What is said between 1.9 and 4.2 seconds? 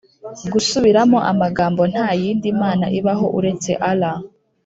nta yindi mana ibaho uretse allah